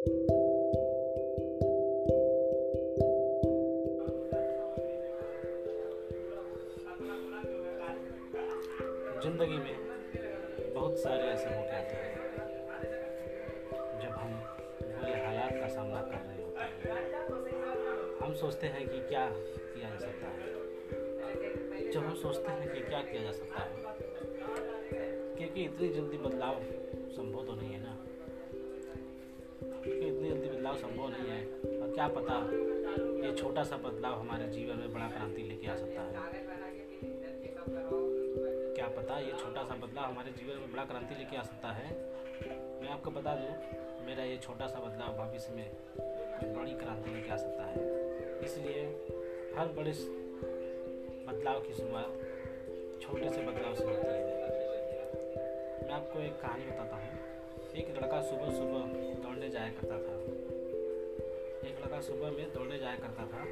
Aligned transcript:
ज़िंदगी 0.00 0.28
में 9.56 9.76
बहुत 10.74 10.98
सारे 10.98 11.22
ऐसे 11.22 11.50
मौके 11.50 11.76
आते 11.76 11.94
हैं, 11.94 12.14
जब 14.00 14.10
हम 14.10 14.32
बुरे 14.80 15.16
हालात 15.24 15.52
का 15.52 15.68
सामना 15.68 16.00
कर 16.02 16.18
रहे 16.18 16.42
होते 16.42 16.60
हैं। 16.60 16.72
हम 18.20 18.34
सोचते 18.34 18.66
हैं 18.66 18.88
कि 18.88 18.98
क्या 18.98 19.26
किया 19.26 19.90
जा 19.90 19.98
सकता 19.98 20.26
है। 20.26 21.90
जब 21.90 22.00
हम 22.00 22.14
सोचते 22.14 22.52
हैं 22.52 22.68
कि 22.74 22.80
क्या 22.80 23.02
किया 23.02 23.22
जा 23.22 23.32
सकता 23.32 23.58
है, 23.58 23.72
क्योंकि 25.36 25.64
इतनी 25.64 25.88
जल्दी 25.88 26.18
बदलाव 26.18 26.62
संभव 27.10 27.46
तो 27.46 27.54
नहीं 27.54 27.72
है 27.72 27.82
ना। 27.82 28.09
क्योंकि 29.82 30.06
इतनी 30.06 30.28
जल्दी 30.28 30.48
बदलाव 30.48 30.76
संभव 30.76 31.08
नहीं 31.08 31.28
है। 31.30 31.40
और 31.80 31.92
क्या 31.94 32.06
पता 32.08 32.34
ये 33.26 33.32
छोटा 33.36 33.62
सा 33.64 33.76
बदलाव 33.76 34.18
हमारे 34.20 34.48
जीवन 34.48 34.76
में 34.76 34.92
बड़ा 34.92 35.08
क्रांति 35.08 35.42
लेके 35.42 35.66
आ 35.66 35.76
सकता 35.76 36.02
है। 36.02 36.12
क्या 38.74 38.88
पता 38.88 39.18
ये 39.18 39.32
छोटा 39.32 39.62
सा 39.62 39.74
बदलाव 39.76 40.10
हमारे 40.10 40.32
जीवन 40.32 40.60
में 40.60 40.72
बड़ा 40.72 40.84
क्रांति 40.84 41.14
लेके 41.14 41.36
आ 41.36 41.42
सकता 41.42 41.68
है। 41.68 41.88
मैं 42.80 42.88
आपको 42.88 43.10
बता 43.10 43.34
दूँ, 43.34 43.54
मेरा 44.06 44.24
ये 44.24 44.36
छोटा 44.36 44.66
सा 44.66 44.80
बदलाव 44.80 45.16
भविष्य 45.18 45.54
में 45.54 45.68
बड़ी 46.54 46.74
क्रांति 46.74 47.10
लेके 47.10 47.30
आ 47.30 47.36
सकता 47.36 47.64
है। 47.64 47.74
इसलिए 48.44 48.84
हर 49.56 49.68
बड़े 49.76 49.92
बदलाव 51.26 51.60
की 51.60 51.74
शुरुआत 51.74 52.10
छोटे 53.02 53.28
से 53.30 53.42
बदलाव 53.42 53.74
से 53.74 53.84
होती 53.84 54.06
है। 54.06 54.20
मैं 55.84 55.92
आपको 55.92 56.20
एक 56.20 56.40
कहानी 56.42 56.64
बताता 56.64 56.96
हूँ। 56.96 57.10
एक 57.74 57.94
लड़का 57.96 58.20
सुबह 58.22 58.50
सुबह 58.50 59.09
दौड़ने 59.40 59.52
जाया 59.52 59.68
करता 59.68 59.96
था। 59.96 60.14
एक 61.68 61.76
लड़का 61.80 62.00
सुबह 62.00 62.30
में 62.30 62.52
दौड़ने 62.54 62.78
जाया 62.78 62.96
करता 62.96 63.26
था। 63.26 63.42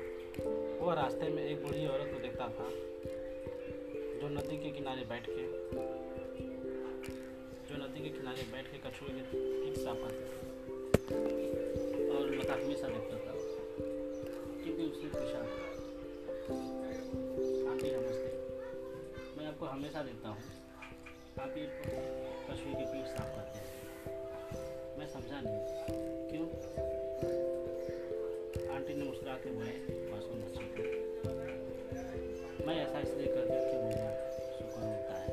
वह 0.84 0.94
रास्ते 0.94 1.28
में 1.28 1.44
एक 1.44 1.62
बूढ़ी 1.62 1.86
औरत 1.86 2.10
को 2.14 2.20
देखता 2.20 2.44
था, 2.44 2.68
जो 4.20 4.28
नदी 4.28 4.58
के 4.58 4.70
किनारे 4.70 5.04
बैठ 5.04 5.26
के 5.30 5.46
जो 7.68 7.76
नदी 7.84 8.00
के 8.00 8.08
किनारे 8.08 8.42
बैठ 8.42 8.66
के 8.66 8.78
कछुए 8.78 9.08
के 9.08 9.22
ठीक 9.64 9.84
साफ़ 9.84 9.98
करते 9.98 10.24
थे। 10.24 10.50
और 12.10 12.34
लता 12.34 12.54
हमेशा 12.54 12.88
देखता 12.88 13.16
था। 13.16 13.34
क्योंकि 14.64 14.82
उसने 14.84 15.08
पूछा, 15.08 15.38
आंटी, 17.70 17.90
नमस्ते। 17.90 18.30
मैं 19.38 19.46
आपको 19.46 19.66
हमेशा 19.66 20.02
देखता 20.02 20.28
हूँ। 20.28 20.42
आप 21.40 21.54
ये 21.58 21.66
कछुए 22.50 22.74
की 22.74 22.84
पीठ 22.84 23.06
साफ़ 23.06 23.36
करते 23.36 23.58
हैं। 23.58 23.68
मैं 24.98 25.06
समझा 25.06 25.40
नहीं 25.40 25.77
के 29.38 29.50
बोले 29.50 29.72
मासूम 30.10 30.40
बच्चे 30.42 30.64
को 30.74 30.82
मैं 32.66 32.76
ऐसा 32.76 33.00
इसलिए 33.00 33.26
करती 33.26 33.52
हूँ 33.52 33.62
कि 33.68 33.76
मुझे 33.84 34.08
सुकून 34.58 34.84
मिलता 34.84 35.14
है 35.14 35.30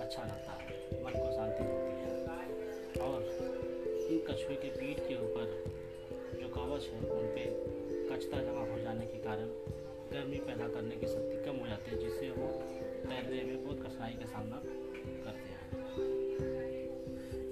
अच्छा 0.00 0.22
लगता 0.22 0.52
है, 0.52 0.64
मन 1.04 1.12
को 1.12 1.28
शांति 1.32 1.62
मिलती 1.64 1.92
है। 2.00 2.08
और 3.06 3.18
इन 4.10 4.18
कछुए 4.28 4.56
के 4.56 4.68
पीठ 4.68 5.00
के 5.08 5.14
ऊपर 5.14 5.44
जो 6.40 6.48
कवच 6.48 6.84
है, 6.84 7.00
उन 7.10 7.26
पर 7.26 7.46
कचता 8.12 8.42
जमा 8.42 8.64
हो 8.72 8.78
जाने 8.80 9.06
के 9.06 9.18
कारण 9.18 9.48
गर्मी 10.12 10.36
पैदा 10.36 10.68
करने 10.68 10.96
की 10.96 11.06
शक्ति 11.06 11.36
कम 11.44 11.56
हो 11.56 11.66
जाती 11.66 11.90
है, 11.90 11.96
जिससे 11.98 12.30
वो 12.30 12.48
तैरने 13.04 13.42
में 13.42 13.64
बहुत 13.64 13.78
कठिनाई 13.80 14.12
का 14.12 14.26
सामना 14.26 14.62
करते 15.24 15.48
हैं। 15.48 15.62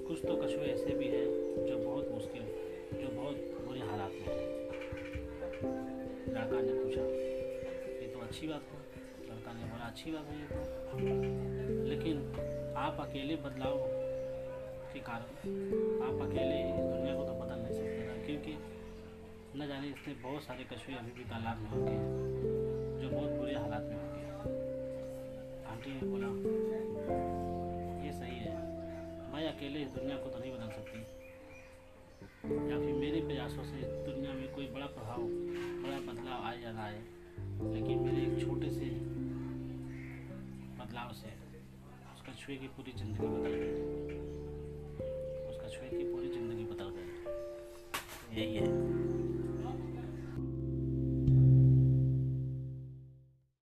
कुछ 0.07 0.25
तो 0.25 0.35
कछुए 0.35 0.65
ऐसे 0.65 0.97
भी 0.97 1.07
हैं 1.07 1.25
जो 1.65 1.77
बहुत 1.77 2.11
मुश्किल, 2.11 2.43
जो 3.01 3.07
बहुत 3.21 3.35
बुरे 3.67 3.79
हालात 3.79 4.11
में 4.11 4.35
हैं। 4.35 4.62
लड़का 6.43 6.61
ने 6.61 6.73
पूछा, 6.75 7.01
ये 7.97 8.07
तो 8.13 8.19
अच्छी 8.19 8.47
बात 8.47 8.63
है। 8.69 8.77
लड़का 9.27 9.51
ने 9.53 9.63
बोला, 9.63 9.85
अच्छी 9.85 10.11
बात 10.11 10.25
है 10.27 10.35
ये 10.39 10.47
तो। 10.47 10.55
लेकिन 11.89 12.15
आप 12.77 12.97
अकेले 12.99 13.35
बदलाव 13.35 13.77
के 14.93 14.99
कारण, 14.99 15.29
आप 16.03 16.17
अकेले 16.27 16.57
इस 16.71 16.81
दुनिया 16.83 17.13
को 17.15 17.23
तो 17.23 17.33
बदल 17.33 17.61
नहीं 17.61 17.73
सकते 17.73 18.01
ना, 18.07 18.15
क्योंकि 18.25 18.53
न 19.55 19.67
जाने 19.67 19.87
इसमें 19.87 20.21
बहुत 20.21 20.43
सारे 20.43 20.63
कछुए 20.63 20.95
अभी 20.95 21.11
भी 21.11 21.23
तालाब 21.23 21.57
में 21.57 21.69
होंगे 21.69 21.97
जो 23.01 23.07
बहुत 23.09 23.31
बुरे 23.31 23.55
हालात 23.55 23.83
में 23.83 23.97
होंगे 23.97 24.25
आंटी 25.71 25.89
ने 25.93 26.03
बोला, 26.11 26.29
ये 28.05 28.11
सही 28.11 28.37
है। 28.39 28.55
मैं 29.33 29.47
अकेले 29.47 29.79
इस 29.79 29.91
दुनिया 29.95 30.17
को 30.17 30.29
तो 30.29 30.39
नहीं 30.39 30.51
बदल 30.51 30.69
सकती। 30.71 30.99
या 32.43 32.77
फिर 32.79 32.93
मेरे 32.95 33.19
प्रयासों 33.21 33.63
से 33.63 33.77
कोई 34.63 34.71
बड़ा 34.73 34.85
प्रभाव, 34.87 35.21
बड़ा 35.83 35.97
बदलाव 36.01 36.43
आए 36.43 36.59
जा 36.61 36.69
रहा 36.69 36.85
है। 36.87 36.99
लेकिन 37.73 37.99
मेरे 37.99 38.21
एक 38.23 38.39
छोटे 38.41 38.69
से 38.69 38.85
बदलाव 40.79 41.11
से 41.13 41.31
उसका 42.13 42.33
छुए 42.33 42.55
की 42.55 42.67
पूरी 42.67 42.91
ज़िंदगी 42.97 43.27
बदल 43.27 43.55
गई। 43.55 43.73
उसका 45.49 45.69
छुए 45.69 45.89
की 45.89 46.03
पूरी 46.13 46.29
ज़िंदगी 46.29 46.63
बदल 46.63 46.95
गई। 46.95 48.41
यही 48.41 48.55
है। 48.55 49.02